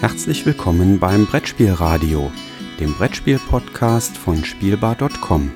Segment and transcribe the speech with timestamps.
[0.00, 2.30] Herzlich willkommen beim Brettspielradio,
[2.78, 5.50] dem Brettspiel-Podcast von Spielbar.com.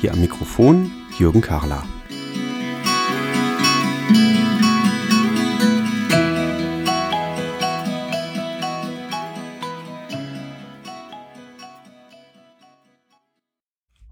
[0.00, 1.82] Hier am Mikrofon Jürgen Karler.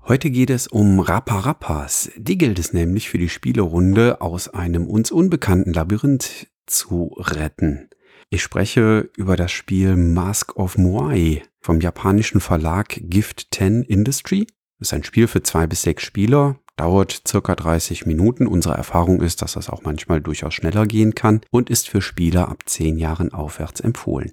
[0.08, 2.10] Heute geht es um Rapparappas.
[2.16, 7.88] Die gilt es nämlich für die Spielerunde aus einem uns unbekannten Labyrinth zu retten.
[8.34, 14.46] Ich spreche über das Spiel Mask of Moai vom japanischen Verlag Gift 10 Industry.
[14.78, 18.46] Das ist ein Spiel für zwei bis sechs Spieler, dauert circa 30 Minuten.
[18.46, 22.48] Unsere Erfahrung ist, dass das auch manchmal durchaus schneller gehen kann und ist für Spieler
[22.48, 24.32] ab zehn Jahren aufwärts empfohlen.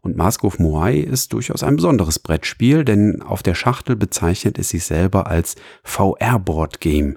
[0.00, 4.70] Und Mask of Moai ist durchaus ein besonderes Brettspiel, denn auf der Schachtel bezeichnet es
[4.70, 5.54] sich selber als
[5.84, 7.16] VR-Board-Game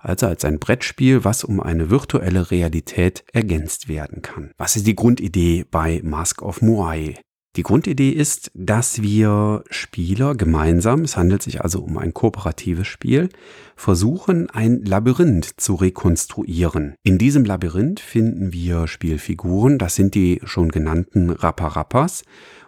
[0.00, 4.50] also als ein Brettspiel, was um eine virtuelle Realität ergänzt werden kann.
[4.58, 7.16] Was ist die Grundidee bei Mask of Moai?
[7.56, 13.28] Die Grundidee ist, dass wir Spieler gemeinsam, es handelt sich also um ein kooperatives Spiel,
[13.74, 16.94] versuchen, ein Labyrinth zu rekonstruieren.
[17.02, 22.22] In diesem Labyrinth finden wir Spielfiguren, das sind die schon genannten Rapparappas,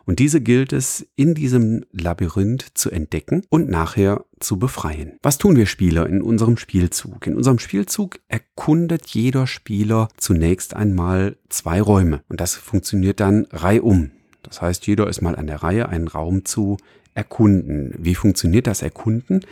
[0.05, 5.19] und diese gilt es in diesem Labyrinth zu entdecken und nachher zu befreien.
[5.23, 7.27] Was tun wir Spieler in unserem Spielzug?
[7.27, 12.23] In unserem Spielzug erkundet jeder Spieler zunächst einmal zwei Räume.
[12.29, 14.11] Und das funktioniert dann reihum.
[14.43, 16.79] Das heißt, jeder ist mal an der Reihe, einen Raum zu
[17.15, 17.95] erkunden.
[17.99, 19.43] Wie funktioniert das Erkunden?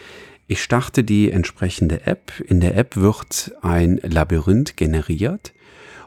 [0.46, 2.32] Ich starte die entsprechende App.
[2.44, 5.52] In der App wird ein Labyrinth generiert.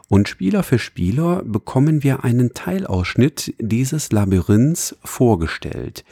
[0.08, 6.04] Und Spieler für Spieler bekommen wir einen Teilausschnitt dieses Labyrinths vorgestellt.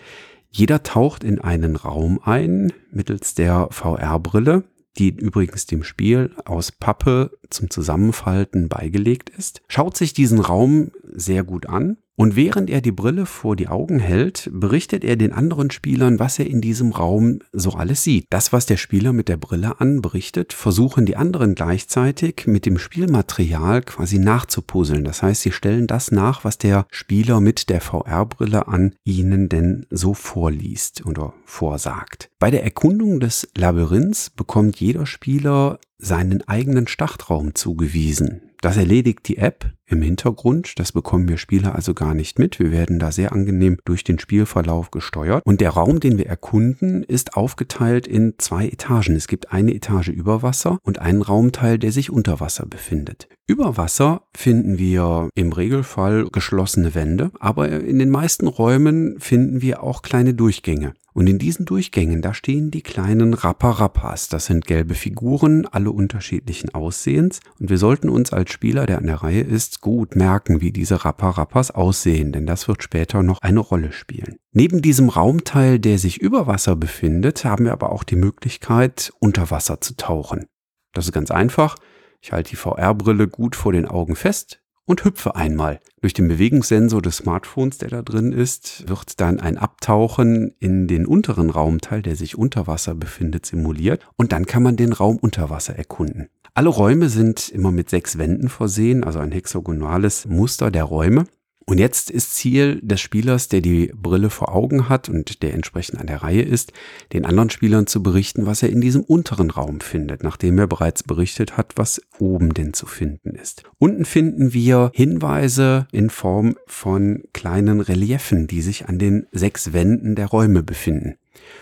[0.50, 4.64] Jeder taucht in einen Raum ein mittels der VR-Brille,
[4.98, 11.44] die übrigens dem Spiel aus Pappe zum Zusammenfalten beigelegt ist, schaut sich diesen Raum sehr
[11.44, 15.70] gut an und während er die Brille vor die Augen hält, berichtet er den anderen
[15.70, 18.26] Spielern, was er in diesem Raum so alles sieht.
[18.30, 22.78] Das, was der Spieler mit der Brille an berichtet, versuchen die anderen gleichzeitig mit dem
[22.78, 25.04] Spielmaterial quasi nachzupuzzeln.
[25.04, 29.86] Das heißt, sie stellen das nach, was der Spieler mit der VR-Brille an ihnen denn
[29.90, 32.30] so vorliest oder vorsagt.
[32.38, 38.42] Bei der Erkundung des Labyrinths bekommt jeder Spieler seinen eigenen Startraum zugewiesen.
[38.60, 40.78] Das erledigt die App im Hintergrund.
[40.78, 42.58] Das bekommen wir Spieler also gar nicht mit.
[42.58, 45.42] Wir werden da sehr angenehm durch den Spielverlauf gesteuert.
[45.44, 49.16] Und der Raum, den wir erkunden, ist aufgeteilt in zwei Etagen.
[49.16, 53.28] Es gibt eine Etage über Wasser und einen Raumteil, der sich unter Wasser befindet.
[53.46, 59.82] Über Wasser finden wir im Regelfall geschlossene Wände, aber in den meisten Räumen finden wir
[59.82, 60.94] auch kleine Durchgänge.
[61.14, 64.28] Und in diesen Durchgängen, da stehen die kleinen Rapparappas.
[64.28, 67.40] Das sind gelbe Figuren, alle unterschiedlichen Aussehens.
[67.60, 71.04] Und wir sollten uns als Spieler, der an der Reihe ist, gut merken, wie diese
[71.04, 74.38] Rapparappas aussehen, denn das wird später noch eine Rolle spielen.
[74.52, 79.50] Neben diesem Raumteil, der sich über Wasser befindet, haben wir aber auch die Möglichkeit, unter
[79.50, 80.46] Wasser zu tauchen.
[80.94, 81.76] Das ist ganz einfach.
[82.22, 85.80] Ich halte die VR-Brille gut vor den Augen fest, und hüpfe einmal.
[86.00, 91.06] Durch den Bewegungssensor des Smartphones, der da drin ist, wird dann ein Abtauchen in den
[91.06, 95.50] unteren Raumteil, der sich unter Wasser befindet, simuliert und dann kann man den Raum unter
[95.50, 96.28] Wasser erkunden.
[96.54, 101.24] Alle Räume sind immer mit sechs Wänden versehen, also ein hexagonales Muster der Räume.
[101.64, 105.98] Und jetzt ist Ziel des Spielers, der die Brille vor Augen hat und der entsprechend
[105.98, 106.72] an der Reihe ist,
[107.14, 111.04] den anderen Spielern zu berichten, was er in diesem unteren Raum findet, nachdem er bereits
[111.04, 113.62] berichtet hat, was oben denn zu finden ist.
[113.78, 120.16] Unten finden wir Hinweise in Form von kleinen Reliefen, die sich an den sechs Wänden
[120.16, 121.14] der Räume befinden.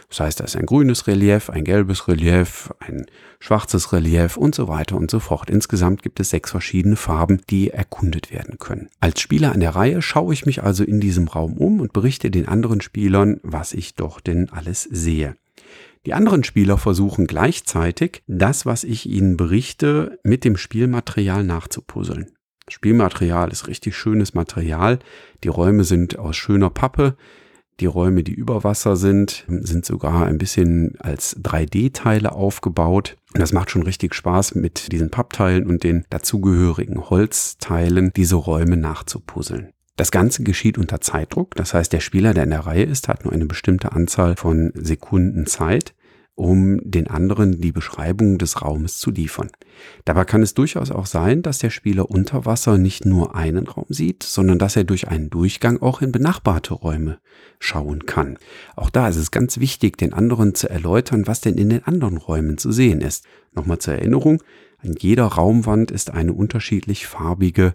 [0.09, 3.07] Das heißt, da ist ein grünes Relief, ein gelbes Relief, ein
[3.39, 5.51] schwarzes Relief und so weiter und so fort.
[5.51, 8.89] Insgesamt gibt es sechs verschiedene Farben, die erkundet werden können.
[9.01, 12.31] Als Spieler an der Reihe schaue ich mich also in diesem Raum um und berichte
[12.31, 15.37] den anderen Spielern, was ich doch denn alles sehe.
[16.07, 22.33] Die anderen Spieler versuchen gleichzeitig, das, was ich ihnen berichte, mit dem Spielmaterial nachzupuzzeln.
[22.69, 25.01] Spielmaterial ist richtig schönes Material.
[25.45, 27.17] Die Räume sind aus schöner Pappe.
[27.81, 33.17] Die Räume, die über Wasser sind, sind sogar ein bisschen als 3D-Teile aufgebaut.
[33.33, 38.77] Und das macht schon richtig Spaß, mit diesen Pappteilen und den dazugehörigen Holzteilen diese Räume
[38.77, 39.73] nachzupuzzeln.
[39.97, 41.55] Das Ganze geschieht unter Zeitdruck.
[41.57, 44.73] Das heißt, der Spieler, der in der Reihe ist, hat nur eine bestimmte Anzahl von
[44.75, 45.95] Sekunden Zeit
[46.35, 49.51] um den anderen die Beschreibung des Raumes zu liefern.
[50.05, 53.87] Dabei kann es durchaus auch sein, dass der Spieler unter Wasser nicht nur einen Raum
[53.89, 57.19] sieht, sondern dass er durch einen Durchgang auch in benachbarte Räume
[57.59, 58.39] schauen kann.
[58.75, 62.17] Auch da ist es ganz wichtig, den anderen zu erläutern, was denn in den anderen
[62.17, 63.27] Räumen zu sehen ist.
[63.53, 64.43] Nochmal zur Erinnerung,
[64.79, 67.75] an jeder Raumwand ist eine unterschiedlich farbige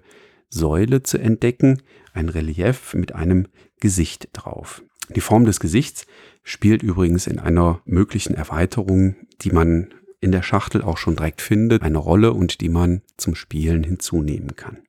[0.50, 1.82] Säule zu entdecken,
[2.14, 3.48] ein Relief mit einem
[3.80, 4.82] Gesicht drauf.
[5.14, 6.06] Die Form des Gesichts
[6.44, 11.84] spielt übrigens in einer möglichen Erweiterung, die man in der Schachtel auch schon direkt findet,
[11.84, 14.80] eine Rolle und die man zum Spielen hinzunehmen kann.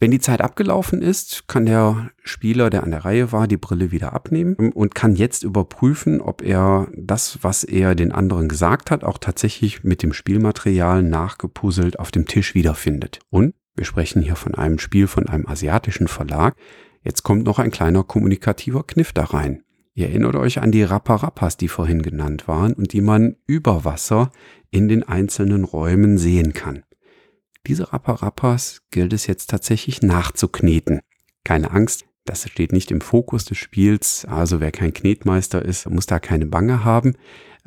[0.00, 3.90] Wenn die Zeit abgelaufen ist, kann der Spieler, der an der Reihe war, die Brille
[3.90, 9.02] wieder abnehmen und kann jetzt überprüfen, ob er das, was er den anderen gesagt hat,
[9.02, 13.18] auch tatsächlich mit dem Spielmaterial nachgepuzzelt auf dem Tisch wiederfindet.
[13.30, 16.54] Und wir sprechen hier von einem Spiel von einem asiatischen Verlag.
[17.02, 19.62] Jetzt kommt noch ein kleiner kommunikativer Kniff da rein.
[19.94, 24.30] Ihr erinnert euch an die Rapparappas, die vorhin genannt waren und die man über Wasser
[24.70, 26.84] in den einzelnen Räumen sehen kann.
[27.66, 31.00] Diese Rapparappas gilt es jetzt tatsächlich nachzukneten.
[31.44, 36.06] Keine Angst, das steht nicht im Fokus des Spiels, also wer kein Knetmeister ist, muss
[36.06, 37.14] da keine Bange haben.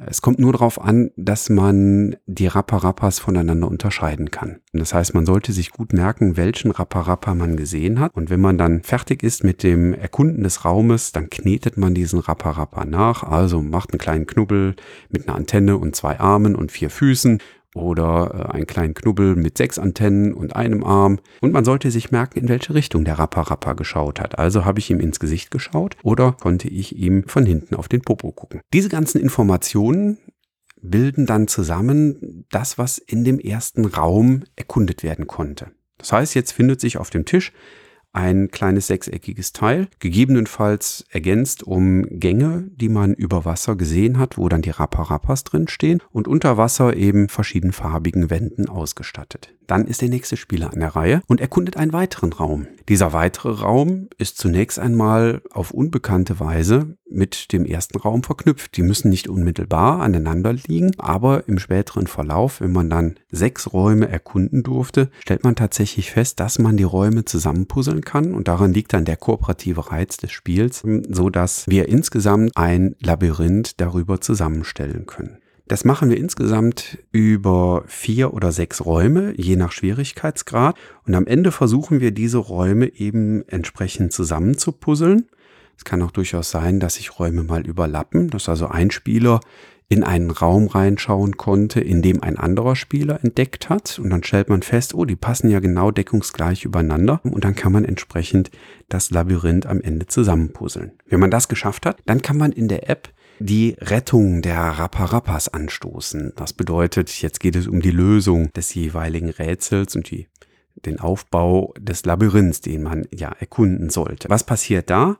[0.07, 4.59] Es kommt nur darauf an, dass man die Rapparappas voneinander unterscheiden kann.
[4.73, 8.15] Das heißt, man sollte sich gut merken, welchen Rapparappa man gesehen hat.
[8.15, 12.19] Und wenn man dann fertig ist mit dem Erkunden des Raumes, dann knetet man diesen
[12.19, 13.23] Rapparappa nach.
[13.23, 14.75] Also macht einen kleinen Knubbel
[15.09, 17.39] mit einer Antenne und zwei Armen und vier Füßen
[17.75, 21.19] oder äh, einen kleinen Knubbel mit sechs Antennen und einem Arm.
[21.41, 24.39] Und man sollte sich merken, in welche Richtung der Rappa Rappa geschaut hat.
[24.39, 28.01] Also habe ich ihm ins Gesicht geschaut oder konnte ich ihm von hinten auf den
[28.01, 28.61] Popo gucken.
[28.73, 30.17] Diese ganzen Informationen
[30.81, 35.71] bilden dann zusammen das, was in dem ersten Raum erkundet werden konnte.
[35.97, 37.53] Das heißt, jetzt findet sich auf dem Tisch
[38.13, 44.49] ein kleines sechseckiges Teil, gegebenenfalls ergänzt um Gänge, die man über Wasser gesehen hat, wo
[44.49, 49.53] dann die Rapparappas drin stehen und unter Wasser eben verschiedenfarbigen Wänden ausgestattet.
[49.71, 52.67] Dann ist der nächste Spieler an der Reihe und erkundet einen weiteren Raum.
[52.89, 58.75] Dieser weitere Raum ist zunächst einmal auf unbekannte Weise mit dem ersten Raum verknüpft.
[58.75, 64.09] Die müssen nicht unmittelbar aneinander liegen, aber im späteren Verlauf, wenn man dann sechs Räume
[64.09, 68.91] erkunden durfte, stellt man tatsächlich fest, dass man die Räume zusammenpuzzeln kann und daran liegt
[68.91, 75.37] dann der kooperative Reiz des Spiels, so dass wir insgesamt ein Labyrinth darüber zusammenstellen können.
[75.71, 80.75] Das machen wir insgesamt über vier oder sechs Räume, je nach Schwierigkeitsgrad.
[81.07, 85.29] Und am Ende versuchen wir diese Räume eben entsprechend zusammenzupuzzeln.
[85.77, 89.39] Es kann auch durchaus sein, dass sich Räume mal überlappen, dass also ein Spieler
[89.87, 93.97] in einen Raum reinschauen konnte, in dem ein anderer Spieler entdeckt hat.
[93.97, 97.21] Und dann stellt man fest, oh, die passen ja genau deckungsgleich übereinander.
[97.23, 98.51] Und dann kann man entsprechend
[98.89, 100.91] das Labyrinth am Ende zusammenpuzzeln.
[101.07, 103.13] Wenn man das geschafft hat, dann kann man in der App
[103.45, 106.33] die Rettung der Rapparappas anstoßen.
[106.35, 110.27] Das bedeutet, jetzt geht es um die Lösung des jeweiligen Rätsels und die,
[110.85, 114.29] den Aufbau des Labyrinths, den man ja erkunden sollte.
[114.29, 115.17] Was passiert da?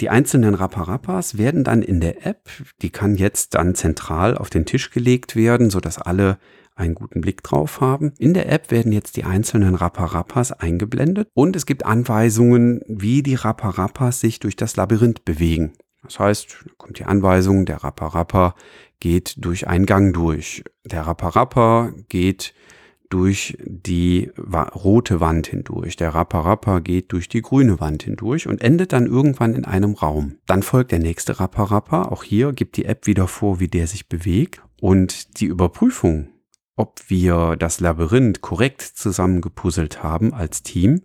[0.00, 2.50] Die einzelnen Rapparappas werden dann in der App,
[2.82, 6.38] die kann jetzt dann zentral auf den Tisch gelegt werden, sodass alle
[6.74, 8.12] einen guten Blick drauf haben.
[8.18, 13.34] In der App werden jetzt die einzelnen Rapparappas eingeblendet und es gibt Anweisungen, wie die
[13.34, 15.72] Rapparappas sich durch das Labyrinth bewegen.
[16.06, 18.54] Das heißt, kommt die Anweisung, der Rapper-Rapper
[19.00, 20.64] geht durch einen Gang durch.
[20.84, 22.54] Der Rapper-Rapper geht
[23.08, 25.96] durch die rote Wand hindurch.
[25.96, 30.38] Der Rapper-Rapper geht durch die grüne Wand hindurch und endet dann irgendwann in einem Raum.
[30.46, 32.10] Dann folgt der nächste Rapper-Rapper.
[32.10, 34.60] Auch hier gibt die App wieder vor, wie der sich bewegt.
[34.80, 36.30] Und die Überprüfung,
[36.76, 41.02] ob wir das Labyrinth korrekt zusammengepuzzelt haben als Team,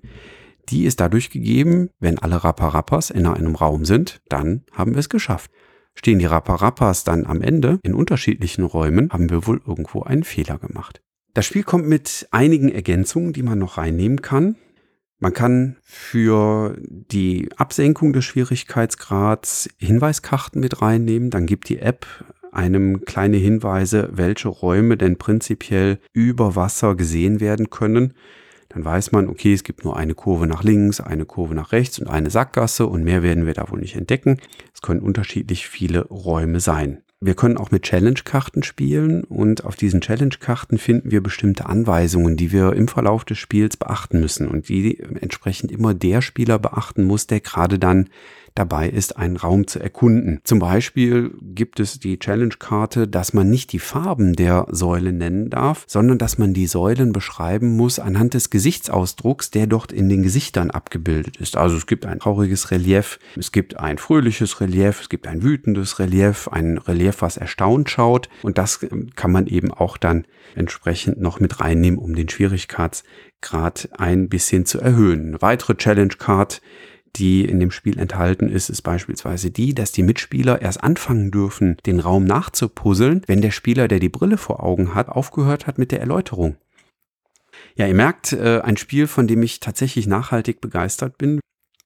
[0.69, 5.09] die ist dadurch gegeben, wenn alle Rapparappas in einem Raum sind, dann haben wir es
[5.09, 5.51] geschafft.
[5.95, 10.57] Stehen die Rapparappas dann am Ende in unterschiedlichen Räumen, haben wir wohl irgendwo einen Fehler
[10.57, 11.01] gemacht.
[11.33, 14.55] Das Spiel kommt mit einigen Ergänzungen, die man noch reinnehmen kann.
[15.19, 21.29] Man kann für die Absenkung des Schwierigkeitsgrads Hinweiskarten mit reinnehmen.
[21.29, 22.05] Dann gibt die App
[22.51, 28.13] einem kleine Hinweise, welche Räume denn prinzipiell über Wasser gesehen werden können
[28.73, 31.99] dann weiß man, okay, es gibt nur eine Kurve nach links, eine Kurve nach rechts
[31.99, 34.37] und eine Sackgasse und mehr werden wir da wohl nicht entdecken.
[34.73, 37.01] Es können unterschiedlich viele Räume sein.
[37.19, 42.51] Wir können auch mit Challenge-Karten spielen und auf diesen Challenge-Karten finden wir bestimmte Anweisungen, die
[42.51, 47.27] wir im Verlauf des Spiels beachten müssen und die entsprechend immer der Spieler beachten muss,
[47.27, 48.09] der gerade dann
[48.55, 50.39] dabei ist, einen Raum zu erkunden.
[50.43, 55.85] Zum Beispiel gibt es die Challenge-Karte, dass man nicht die Farben der Säule nennen darf,
[55.87, 60.71] sondern dass man die Säulen beschreiben muss anhand des Gesichtsausdrucks, der dort in den Gesichtern
[60.71, 61.57] abgebildet ist.
[61.57, 65.99] Also es gibt ein trauriges Relief, es gibt ein fröhliches Relief, es gibt ein wütendes
[65.99, 71.39] Relief, ein Relief, was erstaunt schaut und das kann man eben auch dann entsprechend noch
[71.39, 75.29] mit reinnehmen, um den Schwierigkeitsgrad ein bisschen zu erhöhen.
[75.29, 76.61] Eine weitere Challenge-Card
[77.15, 81.77] die in dem Spiel enthalten ist, ist beispielsweise die, dass die Mitspieler erst anfangen dürfen,
[81.85, 85.91] den Raum nachzupuzzeln, wenn der Spieler, der die Brille vor Augen hat, aufgehört hat mit
[85.91, 86.55] der Erläuterung.
[87.75, 91.39] Ja, ihr merkt, äh, ein Spiel, von dem ich tatsächlich nachhaltig begeistert bin.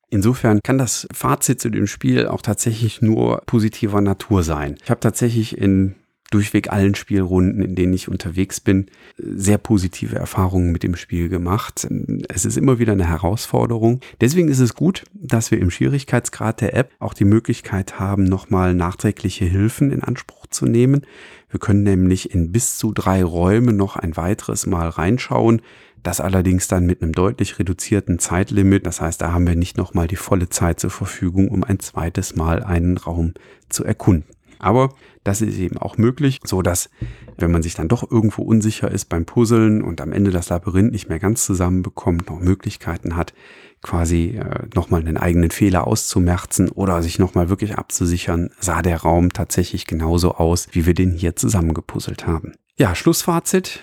[0.09, 4.77] Insofern kann das Fazit zu dem Spiel auch tatsächlich nur positiver Natur sein.
[4.83, 5.95] Ich habe tatsächlich in
[6.35, 8.87] durchweg allen Spielrunden, in denen ich unterwegs bin,
[9.17, 11.87] sehr positive Erfahrungen mit dem Spiel gemacht.
[12.27, 14.01] Es ist immer wieder eine Herausforderung.
[14.19, 18.75] Deswegen ist es gut, dass wir im Schwierigkeitsgrad der App auch die Möglichkeit haben, nochmal
[18.75, 21.05] nachträgliche Hilfen in Anspruch zu nehmen.
[21.49, 25.61] Wir können nämlich in bis zu drei Räume noch ein weiteres Mal reinschauen.
[26.03, 28.85] Das allerdings dann mit einem deutlich reduzierten Zeitlimit.
[28.85, 32.35] Das heißt, da haben wir nicht nochmal die volle Zeit zur Verfügung, um ein zweites
[32.35, 33.33] Mal einen Raum
[33.69, 34.34] zu erkunden.
[34.59, 34.93] Aber
[35.23, 36.89] das ist eben auch möglich, so dass,
[37.37, 40.91] wenn man sich dann doch irgendwo unsicher ist beim Puzzeln und am Ende das Labyrinth
[40.91, 43.33] nicht mehr ganz zusammenbekommt, noch Möglichkeiten hat,
[43.81, 49.31] quasi äh, nochmal einen eigenen Fehler auszumerzen oder sich nochmal wirklich abzusichern, sah der Raum
[49.31, 52.53] tatsächlich genauso aus, wie wir den hier zusammengepuzzelt haben.
[52.77, 53.81] Ja, Schlussfazit.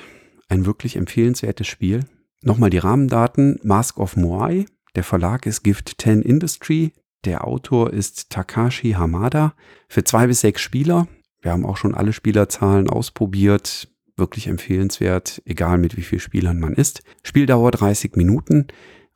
[0.49, 2.05] Ein wirklich empfehlenswertes Spiel.
[2.43, 3.59] Nochmal die Rahmendaten.
[3.63, 4.67] Mask of Moai.
[4.97, 6.93] Der Verlag ist Gift 10 Industry.
[7.25, 9.55] Der Autor ist Takashi Hamada.
[9.89, 11.07] Für zwei bis sechs Spieler.
[11.41, 13.89] Wir haben auch schon alle Spielerzahlen ausprobiert.
[14.17, 17.03] Wirklich empfehlenswert, egal mit wie vielen Spielern man ist.
[17.23, 18.67] Spieldauer 30 Minuten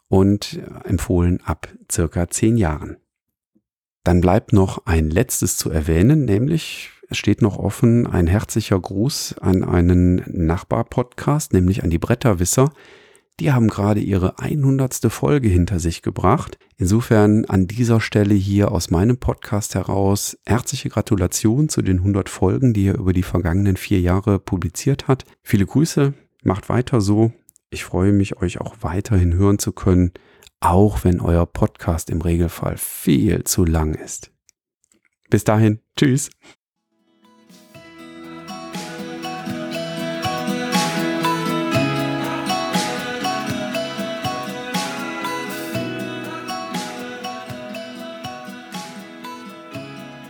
[0.08, 2.96] und empfohlen ab circa zehn Jahren.
[4.04, 9.36] Dann bleibt noch ein letztes zu erwähnen, nämlich es steht noch offen ein herzlicher Gruß
[9.40, 12.72] an einen Nachbar-Podcast, nämlich an die Bretterwisser.
[13.38, 15.12] Die haben gerade ihre 100.
[15.12, 16.58] Folge hinter sich gebracht.
[16.78, 22.72] Insofern an dieser Stelle hier aus meinem Podcast heraus herzliche Gratulation zu den 100 Folgen,
[22.72, 25.26] die er über die vergangenen vier Jahre publiziert hat.
[25.42, 27.32] Viele Grüße, macht weiter so.
[27.68, 30.12] Ich freue mich, euch auch weiterhin hören zu können,
[30.60, 34.30] auch wenn euer Podcast im Regelfall viel zu lang ist.
[35.28, 36.30] Bis dahin, tschüss.